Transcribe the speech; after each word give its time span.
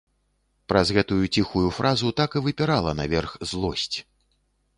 Праз 0.71 0.87
гэтую 0.97 1.25
ціхую 1.41 1.63
фразу 1.81 2.07
так 2.23 2.29
і 2.41 2.43
выпірала 2.47 2.91
наверх 3.01 3.31
злосць. 3.53 3.97